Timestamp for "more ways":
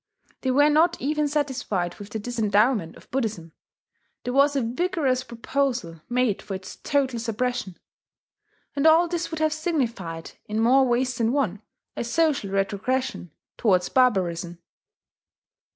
10.59-11.13